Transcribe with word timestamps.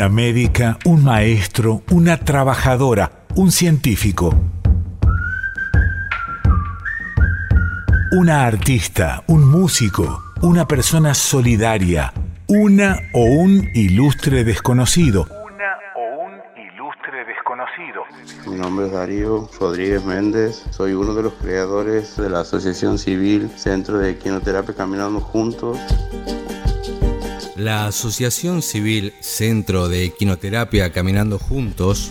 una 0.00 0.08
médica, 0.08 0.78
un 0.86 1.04
maestro, 1.04 1.82
una 1.90 2.16
trabajadora, 2.16 3.26
un 3.34 3.52
científico. 3.52 4.34
Una 8.12 8.46
artista, 8.46 9.22
un 9.26 9.44
músico, 9.44 10.22
una 10.40 10.66
persona 10.66 11.12
solidaria, 11.12 12.14
una 12.48 12.98
o 13.12 13.24
un 13.24 13.68
ilustre 13.74 14.42
desconocido. 14.42 15.28
Una 15.28 15.76
o 15.94 16.24
un 16.24 16.32
ilustre 16.56 17.26
desconocido. 17.26 18.04
Mi 18.48 18.56
nombre 18.56 18.86
es 18.86 18.92
Darío 18.92 19.50
Rodríguez 19.60 20.02
Méndez, 20.02 20.64
soy 20.70 20.94
uno 20.94 21.12
de 21.12 21.24
los 21.24 21.34
creadores 21.34 22.16
de 22.16 22.30
la 22.30 22.40
Asociación 22.40 22.96
Civil 22.96 23.50
Centro 23.54 23.98
de 23.98 24.12
Equinoterapia 24.12 24.74
Caminando 24.74 25.20
Juntos. 25.20 25.78
La 27.60 27.84
Asociación 27.84 28.62
Civil 28.62 29.12
Centro 29.20 29.90
de 29.90 30.04
Equinoterapia 30.04 30.92
Caminando 30.92 31.38
Juntos 31.38 32.10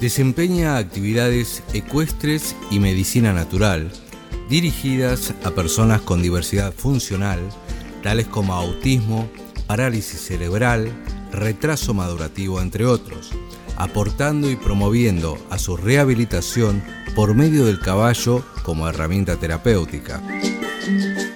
desempeña 0.00 0.76
actividades 0.76 1.62
ecuestres 1.72 2.54
y 2.70 2.78
medicina 2.78 3.32
natural 3.32 3.90
dirigidas 4.50 5.32
a 5.44 5.52
personas 5.52 6.02
con 6.02 6.20
diversidad 6.20 6.74
funcional, 6.74 7.40
tales 8.02 8.26
como 8.26 8.52
autismo, 8.52 9.30
parálisis 9.66 10.20
cerebral, 10.20 10.92
retraso 11.32 11.94
madurativo, 11.94 12.60
entre 12.60 12.84
otros, 12.84 13.30
aportando 13.78 14.50
y 14.50 14.56
promoviendo 14.56 15.38
a 15.48 15.56
su 15.56 15.78
rehabilitación 15.78 16.84
por 17.14 17.34
medio 17.34 17.64
del 17.64 17.80
caballo 17.80 18.44
como 18.62 18.86
herramienta 18.86 19.36
terapéutica. 19.36 20.20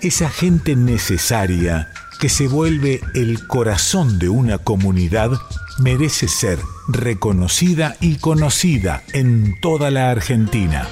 Esa 0.03 0.29
gente 0.29 0.77
necesaria 0.77 1.91
que 2.21 2.29
se 2.29 2.49
vuelve 2.49 3.01
el 3.15 3.47
corazón 3.47 4.19
de 4.19 4.29
una 4.29 4.59
comunidad 4.59 5.31
merece 5.79 6.29
ser 6.29 6.59
reconocida 6.87 7.97
y 7.99 8.19
conocida 8.19 9.03
en 9.15 9.59
toda 9.63 9.91
la 9.91 10.11
Argentina. 10.11 10.87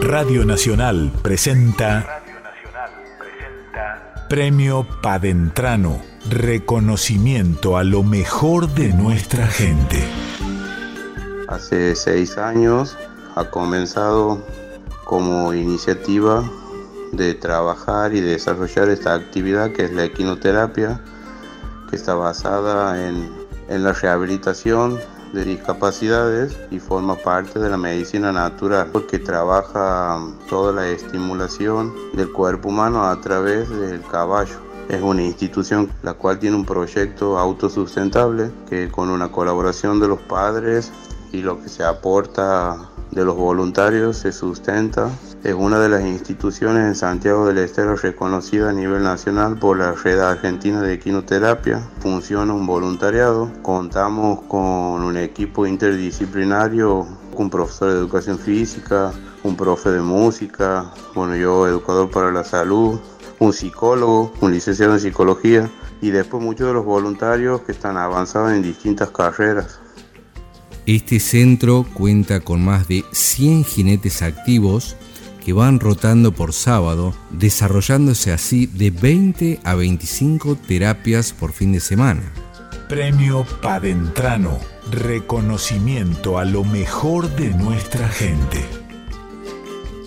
Radio 0.00 0.46
Nacional 0.46 1.12
presenta 1.22 2.22
Premio 4.30 4.86
Padentrano, 5.02 6.00
reconocimiento 6.30 7.76
a 7.76 7.84
lo 7.84 8.02
mejor 8.02 8.68
de 8.70 8.94
nuestra 8.94 9.46
gente. 9.46 10.02
Hace 11.48 11.94
seis 11.94 12.38
años 12.38 12.96
ha 13.34 13.50
comenzado 13.50 14.38
como 15.04 15.52
iniciativa 15.54 16.42
de 17.12 17.34
trabajar 17.34 18.14
y 18.14 18.20
desarrollar 18.20 18.88
esta 18.88 19.14
actividad 19.14 19.72
que 19.72 19.84
es 19.84 19.92
la 19.92 20.04
equinoterapia, 20.04 21.00
que 21.90 21.96
está 21.96 22.14
basada 22.14 23.06
en, 23.06 23.30
en 23.68 23.84
la 23.84 23.92
rehabilitación 23.92 24.98
de 25.32 25.44
discapacidades 25.44 26.56
y 26.70 26.78
forma 26.78 27.16
parte 27.16 27.58
de 27.58 27.68
la 27.68 27.76
medicina 27.76 28.32
natural 28.32 28.88
porque 28.92 29.18
trabaja 29.18 30.18
toda 30.48 30.72
la 30.72 30.88
estimulación 30.88 31.92
del 32.14 32.30
cuerpo 32.30 32.68
humano 32.68 33.04
a 33.04 33.20
través 33.20 33.68
del 33.68 34.00
caballo. 34.02 34.56
Es 34.88 35.02
una 35.02 35.22
institución 35.22 35.90
la 36.02 36.14
cual 36.14 36.38
tiene 36.38 36.56
un 36.56 36.64
proyecto 36.64 37.38
autosustentable 37.38 38.50
que 38.68 38.90
con 38.90 39.10
una 39.10 39.32
colaboración 39.32 39.98
de 39.98 40.08
los 40.08 40.20
padres 40.20 40.92
y 41.32 41.42
lo 41.42 41.60
que 41.60 41.68
se 41.68 41.82
aporta 41.82 42.90
de 43.14 43.24
los 43.24 43.36
voluntarios 43.36 44.18
se 44.18 44.32
sustenta. 44.32 45.08
Es 45.44 45.54
una 45.54 45.78
de 45.78 45.88
las 45.88 46.02
instituciones 46.02 46.84
en 46.86 46.94
Santiago 46.94 47.46
del 47.46 47.58
Estero 47.58 47.94
reconocida 47.96 48.70
a 48.70 48.72
nivel 48.72 49.02
nacional 49.02 49.56
por 49.56 49.78
la 49.78 49.92
Red 49.92 50.18
Argentina 50.18 50.80
de 50.80 50.94
Equinoterapia. 50.94 51.80
Funciona 52.00 52.52
un 52.52 52.66
voluntariado. 52.66 53.50
Contamos 53.62 54.42
con 54.48 55.04
un 55.04 55.16
equipo 55.16 55.66
interdisciplinario, 55.66 57.06
un 57.36 57.50
profesor 57.50 57.92
de 57.92 57.98
educación 57.98 58.38
física, 58.38 59.12
un 59.44 59.56
profe 59.56 59.90
de 59.90 60.00
música, 60.00 60.90
bueno, 61.14 61.36
yo 61.36 61.68
educador 61.68 62.10
para 62.10 62.32
la 62.32 62.42
salud, 62.42 62.98
un 63.38 63.52
psicólogo, 63.52 64.32
un 64.40 64.50
licenciado 64.50 64.94
en 64.94 65.00
psicología 65.00 65.70
y 66.00 66.10
después 66.10 66.42
muchos 66.42 66.66
de 66.66 66.74
los 66.74 66.84
voluntarios 66.84 67.60
que 67.60 67.72
están 67.72 67.96
avanzados 67.96 68.52
en 68.52 68.62
distintas 68.62 69.10
carreras. 69.10 69.80
Este 70.86 71.18
centro 71.18 71.86
cuenta 71.94 72.40
con 72.40 72.62
más 72.62 72.88
de 72.88 73.04
100 73.10 73.64
jinetes 73.64 74.20
activos 74.20 74.96
que 75.42 75.54
van 75.54 75.80
rotando 75.80 76.32
por 76.32 76.52
sábado, 76.52 77.14
desarrollándose 77.30 78.32
así 78.32 78.66
de 78.66 78.90
20 78.90 79.60
a 79.64 79.74
25 79.74 80.56
terapias 80.56 81.32
por 81.32 81.52
fin 81.52 81.72
de 81.72 81.80
semana. 81.80 82.22
Premio 82.86 83.46
Padentrano, 83.62 84.58
reconocimiento 84.90 86.38
a 86.38 86.44
lo 86.44 86.64
mejor 86.64 87.34
de 87.34 87.48
nuestra 87.50 88.06
gente. 88.08 88.62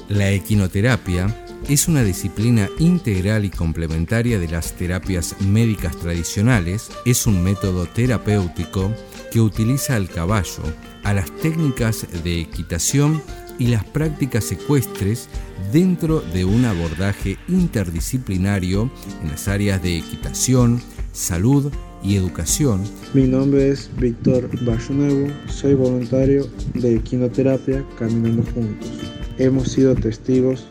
La 0.09 0.29
equinoterapia 0.29 1.46
es 1.69 1.89
una 1.89 2.01
disciplina 2.01 2.69
integral 2.79 3.43
y 3.43 3.49
complementaria 3.49 4.39
de 4.39 4.47
las 4.47 4.73
terapias 4.73 5.35
médicas 5.41 5.97
tradicionales, 5.97 6.89
es 7.05 7.27
un 7.27 7.43
método 7.43 7.85
terapéutico 7.87 8.93
que 9.31 9.41
utiliza 9.41 9.97
al 9.97 10.07
caballo, 10.07 10.63
a 11.03 11.13
las 11.13 11.29
técnicas 11.37 12.07
de 12.23 12.39
equitación 12.39 13.21
y 13.59 13.67
las 13.67 13.83
prácticas 13.83 14.49
ecuestres 14.53 15.27
dentro 15.73 16.21
de 16.21 16.45
un 16.45 16.63
abordaje 16.63 17.37
interdisciplinario 17.49 18.89
en 19.21 19.29
las 19.29 19.49
áreas 19.49 19.83
de 19.83 19.97
equitación, 19.97 20.81
salud 21.11 21.69
y 22.01 22.15
educación. 22.15 22.81
Mi 23.13 23.23
nombre 23.23 23.71
es 23.71 23.89
Víctor 23.97 24.49
Nuevo, 24.61 25.27
soy 25.47 25.73
voluntario 25.73 26.47
de 26.75 26.95
equinoterapia 26.95 27.83
Caminando 27.99 28.43
Juntos. 28.53 28.89
Hemos 29.37 29.69
sido 29.69 29.95
testigos 29.95 30.65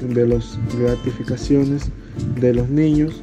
de 0.00 0.26
las 0.26 0.58
gratificaciones 0.78 1.90
de 2.40 2.54
los 2.54 2.68
niños 2.68 3.22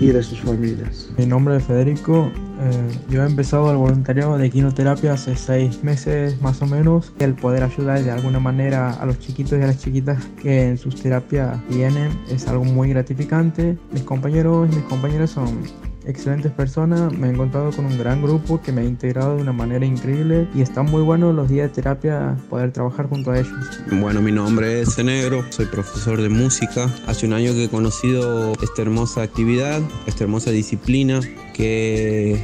y 0.00 0.08
de 0.08 0.22
sus 0.22 0.40
familias. 0.40 1.10
Mi 1.16 1.26
nombre 1.26 1.56
es 1.56 1.64
Federico, 1.64 2.30
eh, 2.60 2.98
yo 3.10 3.22
he 3.22 3.26
empezado 3.26 3.70
el 3.70 3.76
voluntariado 3.76 4.38
de 4.38 4.48
quinoterapia 4.48 5.14
hace 5.14 5.36
seis 5.36 5.82
meses 5.82 6.40
más 6.40 6.62
o 6.62 6.66
menos. 6.66 7.12
El 7.18 7.34
poder 7.34 7.62
ayudar 7.62 8.02
de 8.02 8.10
alguna 8.10 8.38
manera 8.38 8.92
a 8.92 9.06
los 9.06 9.18
chiquitos 9.18 9.58
y 9.58 9.62
a 9.62 9.66
las 9.66 9.78
chiquitas 9.78 10.24
que 10.40 10.68
en 10.68 10.78
sus 10.78 11.00
terapias 11.00 11.58
vienen 11.68 12.10
es 12.30 12.46
algo 12.46 12.64
muy 12.64 12.90
gratificante. 12.90 13.76
Mis 13.92 14.02
compañeros 14.02 14.68
y 14.70 14.76
mis 14.76 14.84
compañeras 14.84 15.30
son 15.30 15.62
excelentes 16.06 16.52
personas, 16.52 17.12
me 17.12 17.28
he 17.28 17.30
encontrado 17.30 17.72
con 17.72 17.86
un 17.86 17.98
gran 17.98 18.22
grupo 18.22 18.60
que 18.60 18.72
me 18.72 18.82
ha 18.82 18.84
integrado 18.84 19.36
de 19.36 19.42
una 19.42 19.52
manera 19.52 19.84
increíble 19.84 20.48
y 20.54 20.62
están 20.62 20.86
muy 20.86 21.02
buenos 21.02 21.34
los 21.34 21.48
días 21.48 21.70
de 21.70 21.82
terapia 21.82 22.36
poder 22.50 22.72
trabajar 22.72 23.08
junto 23.08 23.30
a 23.30 23.38
ellos. 23.38 23.52
Bueno, 23.90 24.20
mi 24.20 24.32
nombre 24.32 24.80
es 24.80 25.02
Negro, 25.02 25.44
soy 25.50 25.66
profesor 25.66 26.20
de 26.20 26.28
música. 26.28 26.90
Hace 27.06 27.26
un 27.26 27.32
año 27.32 27.52
que 27.52 27.64
he 27.64 27.68
conocido 27.68 28.52
esta 28.62 28.82
hermosa 28.82 29.22
actividad, 29.22 29.80
esta 30.06 30.24
hermosa 30.24 30.50
disciplina 30.50 31.20
que 31.54 32.40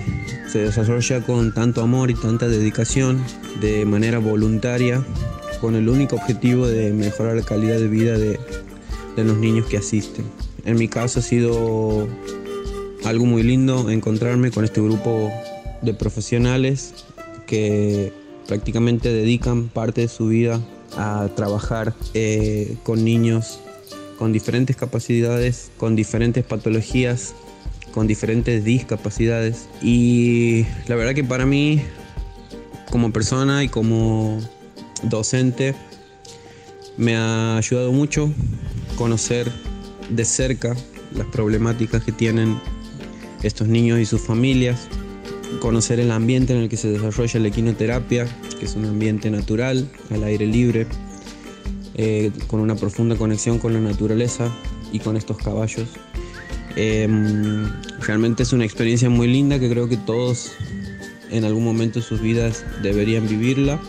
se 0.49 0.61
desarrolla 0.61 1.21
con 1.23 1.53
tanto 1.53 1.83
amor 1.83 2.11
y 2.11 2.15
tanta 2.15 2.49
dedicación 2.49 3.23
de 3.61 3.85
manera 3.85 4.19
voluntaria 4.19 5.03
con 5.61 5.77
el 5.77 5.89
único 5.89 6.17
objetivo 6.17 6.67
de 6.67 6.93
mejorar 6.93 7.37
la 7.37 7.43
calidad 7.43 7.79
de 7.79 7.89
vida 7.89 8.17
de, 8.17 8.41
de 9.17 9.25
los 9.25 9.37
niños 9.37 9.67
que 9.67 9.77
asisten. 9.77 10.25
En 10.65 10.77
mi 10.77 10.89
caso 10.89 11.21
ha 11.21 11.23
sido 11.23 12.09
algo 13.05 13.27
muy 13.27 13.43
lindo 13.43 13.91
encontrarme 13.91 14.51
con 14.51 14.65
este 14.65 14.81
grupo 14.81 15.31
de 15.83 15.95
profesionales 15.95 16.95
que 17.47 18.13
prácticamente 18.47 19.13
dedican 19.13 19.69
parte 19.69 20.03
de 20.03 20.09
su 20.09 20.29
vida 20.29 20.61
a 20.97 21.29
trabajar 21.35 21.95
eh, 22.15 22.77
con 22.83 23.05
niños 23.05 23.61
con 24.21 24.35
diferentes 24.35 24.77
capacidades, 24.77 25.71
con 25.79 25.97
diferentes 25.97 26.45
patologías, 26.45 27.35
con 27.95 28.07
diferentes 28.07 28.63
discapacidades. 28.65 29.67
Y 29.81 30.67
la 30.89 30.97
verdad 30.97 31.15
que 31.15 31.25
para 31.25 31.47
mí, 31.47 31.81
como 32.91 33.15
persona 33.15 33.65
y 33.65 33.71
como 33.71 34.39
docente, 35.05 35.75
me 36.99 37.17
ha 37.17 37.57
ayudado 37.57 37.93
mucho 37.93 38.31
conocer 38.97 39.51
de 40.11 40.27
cerca 40.27 40.77
las 41.15 41.27
problemáticas 41.29 42.05
que 42.05 42.13
tienen 42.13 42.61
estos 43.43 43.69
niños 43.69 43.99
y 44.01 44.07
sus 44.07 44.21
familias, 44.21 44.89
conocer 45.61 46.01
el 46.01 46.11
ambiente 46.11 46.55
en 46.55 46.61
el 46.61 46.69
que 46.69 46.77
se 46.77 46.91
desarrolla 46.91 47.41
la 47.41 47.49
equinoterapia, 47.49 48.27
que 48.59 48.65
es 48.65 48.77
un 48.77 48.85
ambiente 48.85 49.31
natural, 49.31 49.89
al 50.11 50.25
aire 50.25 50.47
libre, 50.47 50.87
eh, 51.95 52.31
con 52.47 52.61
una 52.61 52.77
profunda 52.77 53.17
conexión 53.17 53.59
con 53.59 53.73
la 53.73 53.81
naturaleza 53.81 54.51
y 54.93 55.01
con 55.01 55.17
estos 55.17 55.39
caballos. 55.39 55.89
Em, 56.77 57.69
realmente 58.01 58.45
es 58.45 58.53
una 58.53 58.65
experiencia 58.65 59.11
muy 59.11 59.27
linda 59.27 59.59
que 59.59 59.69
creo 59.69 59.89
que 59.89 59.97
todos 59.97 60.53
en 61.31 61.45
algún 61.45 61.65
momento 61.65 61.99
de 61.99 62.05
sus 62.05 62.21
vidas 62.21 62.65
deberían 62.83 63.29
vivirla. 63.29 63.81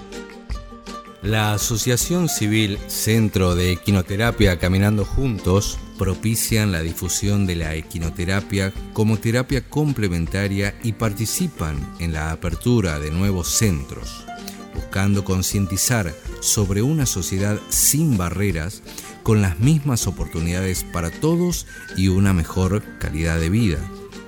La 1.23 1.53
Asociación 1.53 2.29
Civil 2.29 2.79
Centro 2.87 3.53
de 3.53 3.73
Equinoterapia 3.73 4.57
Caminando 4.57 5.05
Juntos 5.05 5.77
propician 5.99 6.71
la 6.71 6.81
difusión 6.81 7.45
de 7.45 7.55
la 7.55 7.75
equinoterapia 7.75 8.73
como 8.91 9.19
terapia 9.19 9.61
complementaria 9.69 10.73
y 10.81 10.93
participan 10.93 11.77
en 11.99 12.11
la 12.11 12.31
apertura 12.31 12.99
de 12.99 13.11
nuevos 13.11 13.49
centros, 13.49 14.25
buscando 14.73 15.23
concientizar 15.23 16.11
sobre 16.39 16.81
una 16.81 17.05
sociedad 17.05 17.59
sin 17.69 18.17
barreras, 18.17 18.81
con 19.21 19.43
las 19.43 19.59
mismas 19.59 20.07
oportunidades 20.07 20.83
para 20.83 21.11
todos 21.11 21.67
y 21.95 22.07
una 22.07 22.33
mejor 22.33 22.81
calidad 22.97 23.39
de 23.39 23.51
vida. 23.51 23.77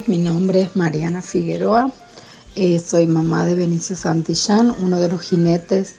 Mi 0.05 0.19
nombre 0.19 0.61
es 0.61 0.75
Mariana 0.75 1.23
Figueroa, 1.23 1.91
eh, 2.55 2.79
soy 2.79 3.07
mamá 3.07 3.47
de 3.47 3.55
Benicio 3.55 3.95
Santillán, 3.95 4.75
uno 4.79 4.99
de 4.99 5.09
los 5.09 5.21
jinetes 5.21 5.95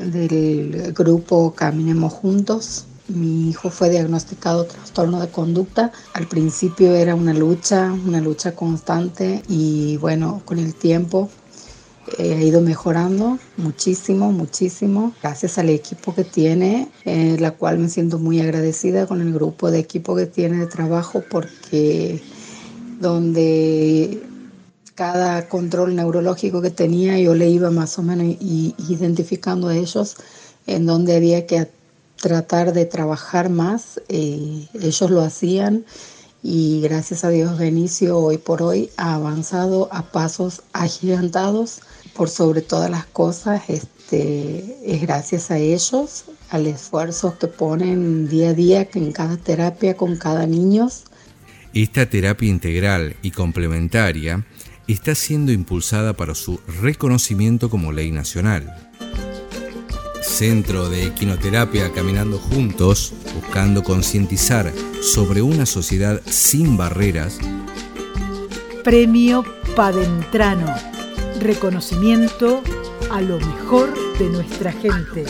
del 0.00 0.92
grupo 0.92 1.52
Caminemos 1.54 2.12
Juntos. 2.12 2.86
Mi 3.08 3.48
hijo 3.48 3.70
fue 3.70 3.88
diagnosticado 3.88 4.64
trastorno 4.64 5.20
de 5.20 5.28
conducta. 5.28 5.92
Al 6.12 6.26
principio 6.26 6.94
era 6.94 7.14
una 7.14 7.32
lucha, 7.32 7.92
una 8.06 8.20
lucha 8.20 8.54
constante 8.54 9.42
y 9.48 9.96
bueno, 9.96 10.42
con 10.44 10.58
el 10.58 10.74
tiempo 10.74 11.30
eh, 12.16 12.34
ha 12.34 12.42
ido 12.42 12.60
mejorando 12.60 13.38
muchísimo, 13.56 14.32
muchísimo, 14.32 15.12
gracias 15.22 15.58
al 15.58 15.68
equipo 15.68 16.14
que 16.14 16.24
tiene, 16.24 16.88
eh, 17.04 17.36
la 17.38 17.50
cual 17.50 17.78
me 17.78 17.88
siento 17.88 18.18
muy 18.18 18.40
agradecida 18.40 19.06
con 19.06 19.20
el 19.20 19.32
grupo 19.32 19.70
de 19.70 19.78
equipo 19.78 20.16
que 20.16 20.26
tiene 20.26 20.58
de 20.58 20.66
trabajo 20.66 21.22
porque 21.28 22.22
donde 23.00 24.22
cada 24.98 25.48
control 25.48 25.94
neurológico 25.94 26.60
que 26.60 26.72
tenía, 26.72 27.16
yo 27.20 27.32
le 27.32 27.48
iba 27.48 27.70
más 27.70 28.00
o 28.00 28.02
menos 28.02 28.36
identificando 28.40 29.68
a 29.68 29.76
ellos 29.76 30.16
en 30.66 30.86
donde 30.86 31.14
había 31.14 31.46
que 31.46 31.68
tratar 32.16 32.72
de 32.72 32.84
trabajar 32.84 33.48
más. 33.48 34.00
Eh, 34.08 34.66
ellos 34.74 35.08
lo 35.08 35.20
hacían 35.20 35.84
y 36.42 36.80
gracias 36.80 37.22
a 37.22 37.28
Dios 37.28 37.56
Benicio 37.60 38.18
hoy 38.18 38.38
por 38.38 38.60
hoy 38.60 38.90
ha 38.96 39.14
avanzado 39.14 39.88
a 39.92 40.02
pasos 40.02 40.62
agigantados 40.72 41.78
por 42.16 42.28
sobre 42.28 42.60
todas 42.60 42.90
las 42.90 43.06
cosas. 43.06 43.70
Este, 43.70 44.78
es 44.84 45.00
gracias 45.00 45.52
a 45.52 45.58
ellos, 45.58 46.24
al 46.50 46.66
esfuerzo 46.66 47.38
que 47.38 47.46
ponen 47.46 48.28
día 48.28 48.48
a 48.48 48.54
día 48.54 48.88
en 48.94 49.12
cada 49.12 49.36
terapia 49.36 49.96
con 49.96 50.16
cada 50.16 50.44
niño. 50.44 50.88
Esta 51.72 52.10
terapia 52.10 52.48
integral 52.48 53.14
y 53.22 53.30
complementaria 53.30 54.44
está 54.94 55.14
siendo 55.14 55.52
impulsada 55.52 56.14
para 56.14 56.34
su 56.34 56.60
reconocimiento 56.80 57.68
como 57.68 57.92
ley 57.92 58.10
nacional. 58.10 58.74
Centro 60.22 60.88
de 60.88 61.06
Equinoterapia 61.06 61.92
Caminando 61.92 62.38
Juntos, 62.38 63.12
buscando 63.34 63.82
concientizar 63.82 64.72
sobre 65.00 65.42
una 65.42 65.66
sociedad 65.66 66.20
sin 66.26 66.76
barreras. 66.76 67.38
Premio 68.82 69.44
Padentrano, 69.76 70.74
reconocimiento 71.40 72.62
a 73.10 73.20
lo 73.20 73.38
mejor 73.38 73.94
de 74.18 74.28
nuestra 74.30 74.72
gente. 74.72 75.24